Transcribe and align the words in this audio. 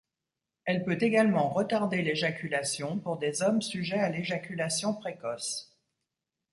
Elle 0.65 0.83
peut 0.83 0.97
également 0.99 1.49
retarder 1.49 2.01
l'éjaculation 2.01 2.97
pour 2.97 3.19
des 3.19 3.43
hommes 3.43 3.61
sujets 3.61 3.99
à 3.99 4.09
l'éjaculation 4.09 4.95
précoce. 4.95 5.77